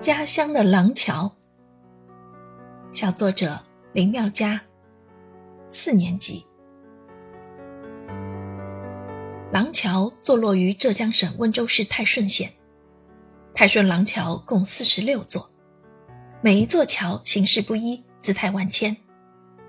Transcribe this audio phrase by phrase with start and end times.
[0.00, 1.30] 家乡的廊桥，
[2.92, 3.58] 小作者
[3.92, 4.60] 林妙佳，
[5.70, 6.44] 四年级。
[9.52, 12.52] 廊桥坐落于浙江省温州市泰顺县。
[13.54, 15.50] 泰顺廊桥共四十六座，
[16.40, 18.94] 每一座桥形式不一，姿态万千，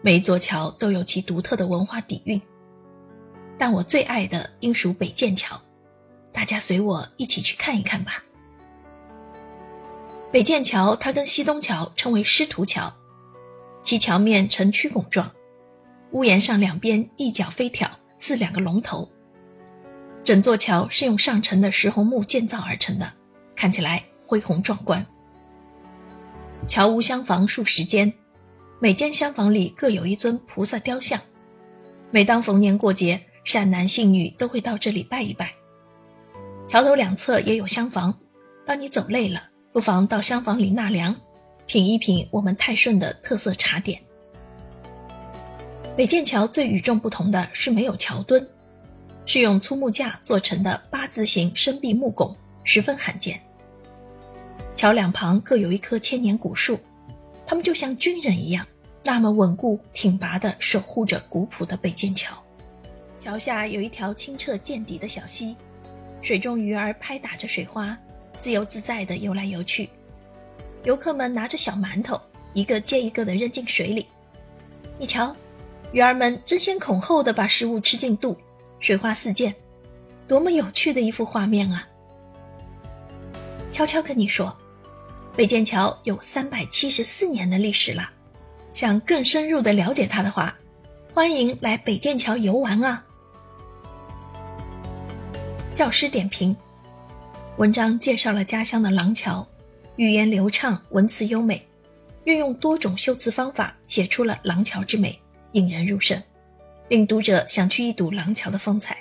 [0.00, 2.40] 每一座桥都有其独特的文化底蕴。
[3.58, 5.60] 但我最爱的应属北涧桥，
[6.32, 8.22] 大家随我一起去看一看吧。
[10.32, 12.90] 北建桥，它跟西东桥称为师徒桥，
[13.82, 15.30] 其桥面呈曲拱状，
[16.12, 17.86] 屋檐上两边一角飞挑，
[18.18, 19.06] 似两个龙头。
[20.24, 23.12] 整座桥是用上乘的石红木建造而成的，
[23.54, 25.04] 看起来恢宏壮观。
[26.66, 28.10] 桥屋厢房数十间，
[28.80, 31.20] 每间厢房里各有一尊菩萨雕像。
[32.10, 35.52] 每当逢年过节，善男信女都会到这里拜一拜。
[36.66, 38.18] 桥头两侧也有厢房，
[38.64, 39.51] 当你走累了。
[39.72, 41.18] 不妨到厢房里纳凉，
[41.64, 43.98] 品一品我们泰顺的特色茶点。
[45.96, 48.46] 北涧桥最与众不同的是没有桥墩，
[49.24, 53.40] 是用粗木架做成的八字形深壁木拱，十分罕见。
[54.76, 56.78] 桥两旁各有一棵千年古树，
[57.46, 58.66] 它们就像军人一样，
[59.02, 62.36] 那么稳固挺拔地守护着古朴的北涧桥。
[63.18, 65.56] 桥下有一条清澈见底的小溪，
[66.20, 67.96] 水中鱼儿拍打着水花。
[68.42, 69.88] 自由自在地游来游去，
[70.82, 72.20] 游客们拿着小馒头，
[72.54, 74.04] 一个接一个地扔进水里。
[74.98, 75.32] 你瞧，
[75.92, 78.36] 鱼儿们争先恐后地把食物吃进肚，
[78.80, 79.54] 水花四溅，
[80.26, 81.86] 多么有趣的一幅画面啊！
[83.70, 84.52] 悄悄跟你说，
[85.36, 88.10] 北剑桥有三百七十四年的历史了。
[88.72, 90.52] 想更深入地了解它的话，
[91.14, 93.04] 欢迎来北剑桥游玩啊！
[95.76, 96.56] 教师点评。
[97.58, 99.46] 文章介绍了家乡的廊桥，
[99.96, 101.60] 语言流畅，文辞优美，
[102.24, 105.20] 运用多种修辞方法写出了廊桥之美，
[105.52, 106.20] 引人入胜，
[106.88, 108.96] 令读者想去一睹廊桥的风采。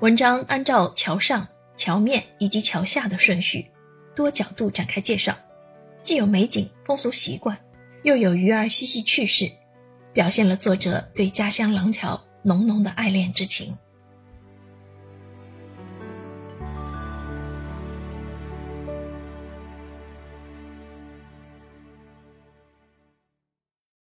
[0.00, 3.66] 文章按照桥上、桥面以及桥下的顺序，
[4.14, 5.36] 多角度展开介绍，
[6.00, 7.58] 既有美景、风俗习惯，
[8.04, 9.50] 又有鱼儿嬉戏趣事，
[10.12, 13.76] 表现了作者对家乡廊桥浓浓的爱恋之情。